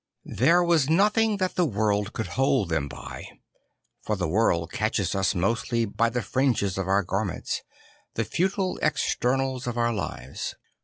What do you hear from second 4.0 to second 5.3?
for the world catches